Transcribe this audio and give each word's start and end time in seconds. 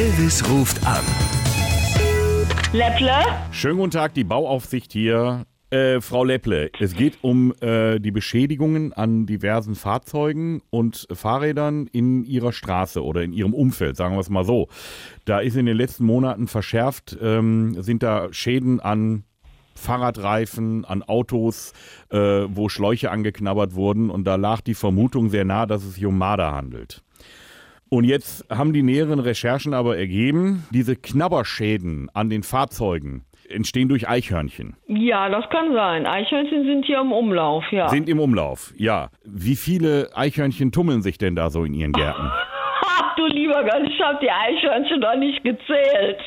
Elvis 0.00 0.42
ruft 0.48 0.86
an. 0.86 1.04
Lepple? 2.72 3.12
Schönen 3.52 3.76
guten 3.76 3.90
Tag, 3.90 4.14
die 4.14 4.24
Bauaufsicht 4.24 4.94
hier. 4.94 5.44
Äh, 5.68 6.00
Frau 6.00 6.24
Lepple, 6.24 6.70
es 6.80 6.94
geht 6.94 7.18
um 7.20 7.52
äh, 7.60 7.98
die 8.00 8.10
Beschädigungen 8.10 8.94
an 8.94 9.26
diversen 9.26 9.74
Fahrzeugen 9.74 10.62
und 10.70 11.06
Fahrrädern 11.12 11.86
in 11.86 12.24
Ihrer 12.24 12.52
Straße 12.52 13.04
oder 13.04 13.22
in 13.22 13.34
Ihrem 13.34 13.52
Umfeld, 13.52 13.98
sagen 13.98 14.14
wir 14.14 14.20
es 14.20 14.30
mal 14.30 14.46
so. 14.46 14.68
Da 15.26 15.40
ist 15.40 15.54
in 15.54 15.66
den 15.66 15.76
letzten 15.76 16.06
Monaten 16.06 16.48
verschärft, 16.48 17.18
ähm, 17.20 17.76
sind 17.82 18.02
da 18.02 18.32
Schäden 18.32 18.80
an 18.80 19.24
Fahrradreifen, 19.74 20.86
an 20.86 21.02
Autos, 21.02 21.74
äh, 22.08 22.16
wo 22.16 22.70
Schläuche 22.70 23.10
angeknabbert 23.10 23.74
wurden 23.74 24.08
und 24.08 24.24
da 24.24 24.36
lag 24.36 24.62
die 24.62 24.72
Vermutung 24.72 25.28
sehr 25.28 25.44
nah, 25.44 25.66
dass 25.66 25.84
es 25.84 25.96
sich 25.96 26.06
um 26.06 26.16
Marder 26.16 26.52
handelt. 26.52 27.02
Und 27.90 28.04
jetzt 28.04 28.46
haben 28.48 28.72
die 28.72 28.84
näheren 28.84 29.18
Recherchen 29.18 29.74
aber 29.74 29.98
ergeben, 29.98 30.64
diese 30.70 30.94
Knabberschäden 30.94 32.08
an 32.14 32.30
den 32.30 32.44
Fahrzeugen 32.44 33.24
entstehen 33.48 33.88
durch 33.88 34.08
Eichhörnchen. 34.08 34.76
Ja, 34.86 35.28
das 35.28 35.50
kann 35.50 35.72
sein. 35.74 36.06
Eichhörnchen 36.06 36.66
sind 36.66 36.86
hier 36.86 37.00
im 37.00 37.10
Umlauf, 37.10 37.64
ja. 37.72 37.88
Sind 37.88 38.08
im 38.08 38.20
Umlauf, 38.20 38.72
ja. 38.76 39.10
Wie 39.24 39.56
viele 39.56 40.08
Eichhörnchen 40.14 40.70
tummeln 40.70 41.02
sich 41.02 41.18
denn 41.18 41.34
da 41.34 41.50
so 41.50 41.64
in 41.64 41.74
Ihren 41.74 41.92
Gärten? 41.92 42.30
Du 43.16 43.26
lieber 43.26 43.64
Gott, 43.64 43.82
ich 43.84 44.00
habe 44.00 44.18
die 44.22 44.30
Eichhörnchen 44.30 45.00
doch 45.00 45.16
nicht 45.16 45.42
gezählt. 45.42 46.20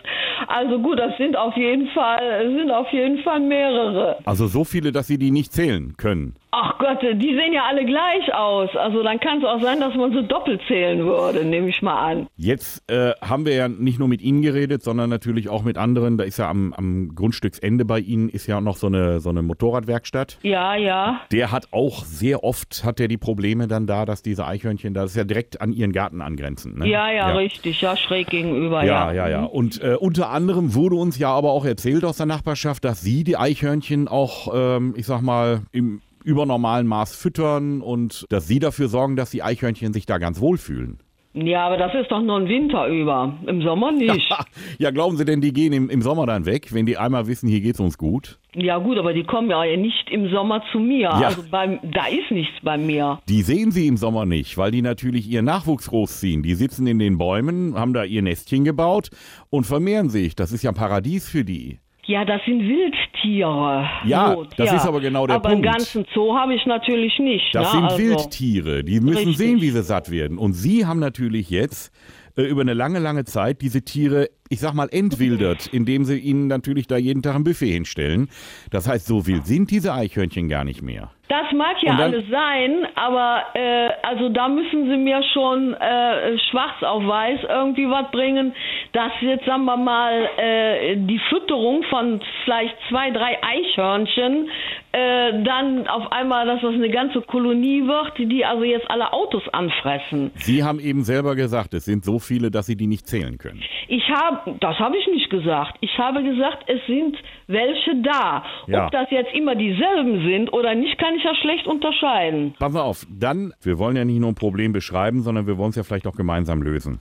Also 0.48 0.80
gut, 0.80 1.00
das 1.00 1.16
sind 1.17 1.38
auf 1.38 1.55
jeden 1.55 1.88
Fall, 1.88 2.53
sind 2.58 2.70
auf 2.72 2.91
jeden 2.91 3.23
Fall 3.23 3.39
mehrere. 3.39 4.17
Also 4.25 4.48
so 4.48 4.66
viele, 4.66 4.91
dass 4.91 5.08
Sie 5.08 5.17
die 5.17 5.31
nicht 5.31 5.53
zählen 5.53 5.95
können. 5.98 6.36
Ach 6.55 6.77
Gott, 6.77 7.02
die 7.02 7.34
sehen 7.34 7.52
ja 7.52 7.63
alle 7.67 7.84
gleich 7.84 8.31
aus. 8.31 8.70
Also 8.75 9.02
dann 9.02 9.20
kann 9.20 9.39
es 9.39 9.44
auch 9.44 9.59
sein, 9.59 9.80
dass 9.80 9.95
man 9.95 10.13
sie 10.13 10.21
doppelt 10.27 10.61
zählen 10.67 11.03
würde, 11.03 11.44
nehme 11.44 11.67
ich 11.70 11.81
mal 11.81 12.11
an. 12.11 12.27
Jetzt 12.35 12.88
äh, 12.91 13.13
haben 13.21 13.48
wir 13.48 13.55
ja 13.55 13.67
nicht 13.67 13.98
nur 13.98 14.07
mit 14.07 14.21
Ihnen 14.21 14.44
geredet, 14.44 14.84
sondern 14.84 15.09
natürlich 15.09 15.49
auch 15.49 15.63
mit 15.63 15.80
anderen. 15.80 16.19
Da 16.19 16.25
ist 16.25 16.38
ja 16.38 16.52
am, 16.52 16.72
am 16.73 17.16
Grundstücksende 17.16 17.86
bei 17.86 17.97
Ihnen 17.97 18.30
ist 18.30 18.45
ja 18.45 18.61
noch 18.61 18.78
so 18.78 18.86
eine, 18.86 19.19
so 19.19 19.31
eine 19.31 19.41
Motorradwerkstatt. 19.41 20.38
Ja, 20.44 20.75
ja. 20.75 21.22
Der 21.31 21.52
hat 21.52 21.69
auch 21.72 22.05
sehr 22.05 22.44
oft, 22.44 22.83
hat 22.83 23.00
er 23.00 23.08
die 23.08 23.17
Probleme 23.17 23.67
dann 23.67 23.88
da, 23.88 24.06
dass 24.06 24.22
diese 24.22 24.45
Eichhörnchen, 24.45 24.94
das 24.94 25.09
ist 25.09 25.17
ja 25.17 25.23
direkt 25.23 25.59
an 25.59 25.73
Ihren 25.73 25.91
Garten 25.91 26.22
angrenzend. 26.22 26.78
Ne? 26.78 26.88
Ja, 26.88 27.11
ja, 27.11 27.31
richtig, 27.31 27.81
ja, 27.81 27.97
schräg 27.97 28.28
gegenüber, 28.28 28.83
Ja, 28.83 29.11
ja. 29.11 29.28
ja, 29.28 29.30
ja. 29.30 29.44
Und 29.45 29.81
äh, 29.81 29.95
unter 30.00 30.30
anderem 30.30 30.75
wurde 30.75 30.97
uns 30.97 31.17
ja 31.17 31.31
aber 31.31 31.50
auch 31.50 31.66
erzählt 31.66 32.06
aus 32.06 32.17
der 32.17 32.28
Nachbarschaft, 32.28 32.85
dass 32.85 33.02
Sie 33.02 33.23
die 33.23 33.38
Eichhörnchen 33.38 34.08
auch, 34.08 34.53
ähm, 34.53 34.94
ich 34.95 35.08
sag 35.08 35.22
mal, 35.22 35.61
im 35.72 36.02
übernormalen 36.23 36.88
Maß 36.88 37.16
füttern 37.16 37.81
und 37.81 38.25
dass 38.29 38.47
Sie 38.47 38.59
dafür 38.59 38.88
sorgen, 38.88 39.16
dass 39.16 39.31
die 39.31 39.43
Eichhörnchen 39.43 39.93
sich 39.93 40.05
da 40.05 40.17
ganz 40.17 40.39
wohlfühlen. 40.39 40.99
Ja, 41.35 41.66
aber 41.66 41.77
das 41.77 41.93
ist 41.95 42.11
doch 42.11 42.21
nur 42.21 42.38
ein 42.38 42.47
Winter 42.47 42.88
über. 42.88 43.33
Im 43.47 43.63
Sommer 43.63 43.91
nicht. 43.91 44.29
ja, 44.77 44.91
glauben 44.91 45.17
Sie 45.17 45.25
denn, 45.25 45.41
die 45.41 45.51
gehen 45.51 45.73
im, 45.73 45.89
im 45.89 46.03
Sommer 46.03 46.27
dann 46.27 46.45
weg, 46.45 46.73
wenn 46.73 46.85
die 46.85 46.97
einmal 46.97 47.25
wissen, 47.25 47.49
hier 47.49 47.59
geht's 47.59 47.79
uns 47.79 47.97
gut? 47.97 48.38
Ja 48.53 48.77
gut, 48.77 48.99
aber 48.99 49.13
die 49.13 49.23
kommen 49.23 49.49
ja 49.49 49.63
nicht 49.75 50.11
im 50.11 50.29
Sommer 50.29 50.61
zu 50.71 50.77
mir. 50.77 51.09
Ja. 51.09 51.21
Also 51.27 51.44
beim, 51.49 51.79
da 51.81 52.05
ist 52.05 52.29
nichts 52.29 52.53
bei 52.61 52.77
mir. 52.77 53.19
Die 53.27 53.41
sehen 53.41 53.71
Sie 53.71 53.88
im 53.88 53.97
Sommer 53.97 54.27
nicht, 54.27 54.57
weil 54.59 54.69
die 54.69 54.83
natürlich 54.83 55.27
ihren 55.27 55.45
Nachwuchs 55.45 55.89
großziehen. 55.89 56.44
Die 56.44 56.53
sitzen 56.53 56.85
in 56.85 56.99
den 56.99 57.17
Bäumen, 57.17 57.73
haben 57.75 57.94
da 57.94 58.03
ihr 58.03 58.21
Nestchen 58.21 58.63
gebaut 58.63 59.09
und 59.49 59.66
vermehren 59.66 60.09
sich. 60.09 60.35
Das 60.35 60.51
ist 60.51 60.61
ja 60.61 60.69
ein 60.69 60.75
Paradies 60.75 61.27
für 61.27 61.44
die. 61.44 61.79
Ja, 62.06 62.26
das 62.26 62.42
sind 62.46 62.62
Wildtiere. 62.62 63.90
Ja, 64.06 64.34
Gut, 64.34 64.50
das 64.58 64.73
ist 64.73 64.86
aber 64.86 65.00
genau 65.00 65.26
der 65.26 65.38
aber 65.38 65.50
Punkt. 65.50 65.66
einen 65.66 65.73
ganzen 65.76 66.06
Zoo 66.14 66.36
habe 66.36 66.54
ich 66.54 66.66
natürlich 66.66 67.18
nicht. 67.20 67.54
Das 67.54 67.68
ne? 67.68 67.80
sind 67.80 67.84
also, 67.86 67.98
Wildtiere, 67.98 68.84
die 68.84 69.00
müssen 69.00 69.30
Richtig. 69.30 69.38
sehen, 69.38 69.62
wie 69.62 69.70
sie 69.70 69.84
satt 69.84 70.12
werden. 70.12 70.38
Und 70.38 70.54
Sie 70.54 70.86
haben 70.86 71.00
natürlich 71.00 71.50
jetzt 71.50 71.94
äh, 72.36 72.44
über 72.44 72.62
eine 72.62 72.74
lange, 72.74 73.00
lange 73.00 73.24
Zeit 73.24 73.62
diese 73.62 73.84
Tiere, 73.84 74.30
ich 74.50 74.59
sag 74.59 74.74
mal, 74.74 74.90
entwildert, 74.92 75.68
indem 75.68 76.04
Sie 76.04 76.18
ihnen 76.18 76.48
natürlich 76.48 76.88
da 76.88 76.98
jeden 76.98 77.22
Tag 77.22 77.36
ein 77.36 77.46
Buffet 77.46 77.72
hinstellen. 77.72 78.30
Das 78.70 78.88
heißt, 78.88 79.06
so 79.06 79.26
wild 79.26 79.46
sind 79.46 79.72
diese 79.72 79.94
Eichhörnchen 79.94 80.50
gar 80.50 80.66
nicht 80.66 80.81
mehr. 80.81 81.12
Das 81.33 81.51
mag 81.51 81.81
ja 81.81 81.94
dann- 81.94 82.13
alles 82.13 82.29
sein, 82.29 82.88
aber 82.94 83.44
äh, 83.55 83.89
also 84.03 84.29
da 84.29 84.47
müssen 84.47 84.88
sie 84.88 84.97
mir 84.97 85.23
schon 85.33 85.73
äh, 85.73 86.38
schwarz 86.51 86.83
auf 86.83 87.07
weiß 87.07 87.39
irgendwie 87.49 87.89
was 87.89 88.11
bringen, 88.11 88.53
dass 88.91 89.11
jetzt 89.21 89.44
sagen 89.45 89.66
wir 89.66 89.75
mal 89.77 90.29
äh, 90.38 90.95
die 90.95 91.17
Fütterung 91.29 91.81
von 91.85 92.21
vielleicht 92.44 92.75
zwei, 92.88 93.09
drei 93.09 93.39
Eichhörnchen 93.41 94.47
äh, 94.94 95.44
dann 95.44 95.88
auf 95.88 96.12
einmal, 96.12 96.46
dass 96.46 96.62
das 96.62 96.76
eine 96.76 96.90
ganze 96.90 97.22
Kolonie 97.22 97.81
wird, 97.81 98.31
die 98.31 98.46
also 98.46 98.64
jetzt 98.64 98.90
alle 98.92 99.12
Autos 99.12 99.42
anfressen. 99.52 100.30
Sie 100.36 100.64
haben 100.64 100.80
eben 100.80 101.04
selber 101.04 101.36
gesagt, 101.36 101.74
es 101.74 101.86
sind 101.86 102.06
so 102.06 102.20
viele, 102.20 102.52
dass 102.52 102.68
Sie 102.68 102.76
die 102.76 102.86
nicht 102.86 103.08
zählen 103.08 103.40
können. 103.40 103.64
Ich 103.88 104.08
habe, 104.09 104.56
das 104.59 104.78
habe 104.78 104.96
ich 104.96 105.08
nicht 105.08 105.31
gesagt. 105.31 105.78
Ich 105.81 105.98
habe 105.98 106.24
gesagt, 106.24 106.66
es 106.68 106.80
sind 106.86 107.18
welche 107.48 108.04
da. 108.04 108.46
Ja. 108.68 108.86
Ob 108.86 108.92
das 108.92 109.09
jetzt 109.09 109.34
immer 109.34 109.56
dieselben 109.56 110.24
sind 110.28 110.54
oder 110.54 110.76
nicht, 110.76 110.96
kann 111.00 111.16
ich 111.16 111.24
ja 111.24 111.34
schlecht 111.42 111.66
unterscheiden. 111.66 112.54
Pass 112.60 112.72
mal 112.72 112.81
auf, 112.81 113.08
dann, 113.10 113.52
wir 113.64 113.80
wollen 113.80 113.96
ja 113.96 114.06
nicht 114.06 114.20
nur 114.20 114.30
ein 114.30 114.36
Problem 114.36 114.74
beschreiben, 114.74 115.24
sondern 115.24 115.48
wir 115.48 115.58
wollen 115.58 115.72
es 115.72 115.75
ja 115.75 115.84
vielleicht 115.84 116.06
auch 116.06 116.16
gemeinsam 116.16 116.62
lösen. 116.62 117.00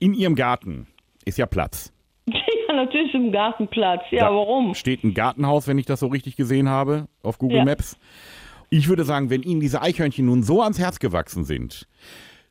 In 0.00 0.14
Ihrem 0.14 0.34
Garten 0.34 0.88
ist 1.24 1.38
ja 1.38 1.46
Platz. 1.46 1.92
Ja, 2.72 2.84
natürlich 2.84 3.14
im 3.14 3.32
Gartenplatz. 3.32 4.02
Ja, 4.10 4.28
Da 4.28 4.34
warum? 4.34 4.74
Steht 4.74 5.04
ein 5.04 5.14
Gartenhaus, 5.14 5.68
wenn 5.68 5.78
ich 5.78 5.86
das 5.86 6.00
so 6.00 6.06
richtig 6.06 6.36
gesehen 6.36 6.68
habe, 6.68 7.06
auf 7.22 7.38
Google 7.38 7.58
Ja. 7.58 7.64
Maps. 7.64 7.98
Ich 8.70 8.88
würde 8.88 9.04
sagen, 9.04 9.28
wenn 9.30 9.42
Ihnen 9.42 9.60
diese 9.60 9.82
Eichhörnchen 9.82 10.24
nun 10.26 10.42
so 10.42 10.62
ans 10.62 10.78
Herz 10.78 10.98
gewachsen 10.98 11.44
sind, 11.44 11.86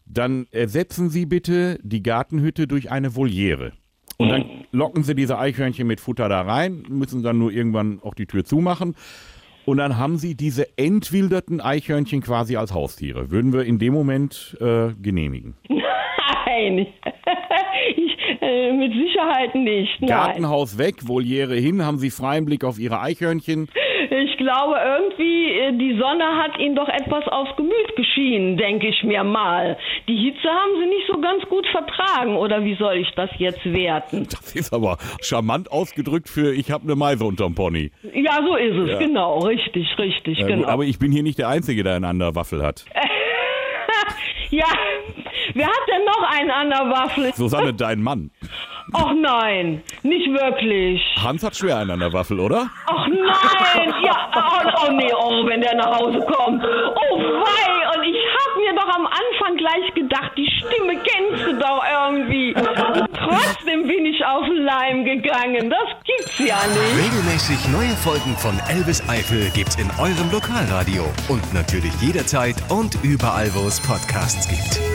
dann 0.05 0.45
ersetzen 0.51 1.09
Sie 1.09 1.25
bitte 1.25 1.79
die 1.81 2.03
Gartenhütte 2.03 2.67
durch 2.67 2.91
eine 2.91 3.15
Voliere. 3.15 3.71
Und 4.17 4.29
dann 4.29 4.45
locken 4.71 5.01
Sie 5.03 5.15
diese 5.15 5.39
Eichhörnchen 5.39 5.87
mit 5.87 5.99
Futter 5.99 6.29
da 6.29 6.41
rein, 6.41 6.83
müssen 6.89 7.23
dann 7.23 7.39
nur 7.39 7.51
irgendwann 7.51 7.99
auch 8.03 8.13
die 8.13 8.27
Tür 8.27 8.45
zumachen. 8.45 8.95
Und 9.65 9.77
dann 9.77 9.97
haben 9.97 10.17
Sie 10.17 10.35
diese 10.35 10.77
entwilderten 10.77 11.59
Eichhörnchen 11.61 12.21
quasi 12.21 12.55
als 12.55 12.73
Haustiere. 12.73 13.31
Würden 13.31 13.53
wir 13.53 13.63
in 13.63 13.79
dem 13.79 13.93
Moment 13.93 14.55
äh, 14.61 14.89
genehmigen. 15.01 15.55
Nein. 15.69 16.87
Ich, 17.95 18.17
äh, 18.41 18.71
mit 18.73 18.93
Sicherheit 18.93 19.55
nicht. 19.55 19.99
Nein. 20.01 20.09
Gartenhaus 20.09 20.77
weg, 20.77 20.95
Voliere 21.07 21.55
hin, 21.55 21.85
haben 21.85 21.97
Sie 21.97 22.09
freien 22.09 22.45
Blick 22.45 22.63
auf 22.63 22.79
Ihre 22.79 22.99
Eichhörnchen. 23.01 23.67
Ich 24.09 24.37
glaube, 24.37 24.75
irgendwie, 24.83 25.51
äh, 25.51 25.71
die 25.77 25.97
Sonne 25.97 26.25
hat 26.37 26.57
ihnen 26.59 26.75
doch 26.75 26.89
etwas 26.89 27.25
aufs 27.27 27.55
Gemüt 27.55 27.95
geschienen, 27.95 28.57
denke 28.57 28.87
ich 28.87 29.03
mir 29.03 29.23
mal. 29.23 29.77
Die 30.07 30.17
Hitze 30.17 30.47
haben 30.49 30.71
sie 30.81 30.87
nicht 30.87 31.07
so 31.07 31.19
ganz 31.21 31.43
gut 31.47 31.65
vertragen, 31.67 32.35
oder 32.35 32.63
wie 32.65 32.75
soll 32.75 32.95
ich 32.97 33.09
das 33.15 33.29
jetzt 33.37 33.63
werten? 33.71 34.27
Das 34.31 34.55
ist 34.55 34.73
aber 34.73 34.97
charmant 35.21 35.71
ausgedrückt 35.71 36.27
für 36.29 36.53
ich 36.53 36.71
habe 36.71 36.83
eine 36.85 36.95
Meise 36.95 37.23
unterm 37.25 37.53
Pony. 37.55 37.91
Ja, 38.13 38.39
so 38.45 38.55
ist 38.55 38.75
es, 38.75 38.89
Ja. 38.91 38.97
genau, 38.99 39.39
richtig, 39.39 39.87
richtig, 39.97 40.39
Ja, 40.39 40.47
genau. 40.47 40.63
gut, 40.63 40.67
aber 40.69 40.83
ich 40.83 40.97
bin 40.99 41.11
hier 41.11 41.23
nicht 41.23 41.37
der 41.37 41.47
Einzige, 41.49 41.83
der 41.83 41.95
einen 41.95 42.05
an 42.05 42.19
der 42.19 42.35
Waffel 42.35 42.63
hat. 42.63 42.85
ja, 44.49 44.65
wer 45.53 45.67
hat 45.67 45.87
denn 45.87 46.05
noch 46.05 46.23
einen 46.29 46.51
an 46.51 46.69
der 46.69 46.89
Waffel? 46.89 47.33
Susanne, 47.35 47.73
dein 47.73 48.01
Mann. 48.01 48.31
Ach 48.93 49.13
nein, 49.15 49.83
nicht 50.03 50.27
wirklich. 50.27 51.01
Hans 51.23 51.43
hat 51.43 51.55
schwer 51.55 51.77
einen 51.77 51.91
an 51.91 51.99
der 51.99 52.13
Waffel, 52.13 52.39
oder? 52.39 52.69
Ach 52.87 53.07
nein, 53.07 53.93
ja, 54.03 54.29
oh, 54.35 54.87
oh 54.87 54.91
nee, 54.91 55.13
oh, 55.13 55.45
wenn 55.47 55.61
der 55.61 55.75
nach 55.75 55.97
Hause 55.97 56.19
kommt. 56.19 56.63
Oh 56.63 57.17
wei, 57.17 57.97
und 57.97 58.03
ich 58.03 58.17
hab 58.17 58.57
mir 58.57 58.73
doch 58.75 58.93
am 58.95 59.05
Anfang 59.05 59.57
gleich 59.57 59.93
gedacht, 59.93 60.31
die 60.35 60.49
Stimme 60.59 60.97
kennst 60.97 61.45
du 61.45 61.57
doch 61.57 61.83
irgendwie. 61.83 62.53
Und 62.53 63.09
trotzdem 63.15 63.87
bin 63.87 64.05
ich 64.05 64.25
auf 64.25 64.43
den 64.45 64.63
Leim 64.65 65.05
gegangen, 65.05 65.69
das 65.69 65.89
gibt's 66.03 66.39
ja 66.39 66.57
nicht. 66.67 67.05
Regelmäßig 67.05 67.67
neue 67.69 67.95
Folgen 67.95 68.35
von 68.37 68.59
Elvis 68.69 69.01
Eifel 69.07 69.49
gibt's 69.53 69.75
in 69.75 69.89
eurem 69.99 70.31
Lokalradio 70.31 71.05
und 71.29 71.53
natürlich 71.53 71.93
jederzeit 72.01 72.55
und 72.69 72.97
überall, 73.03 73.53
wo 73.53 73.67
es 73.67 73.79
Podcasts 73.79 74.49
gibt. 74.49 74.90